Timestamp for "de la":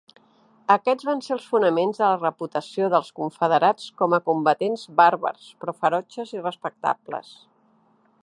1.99-2.15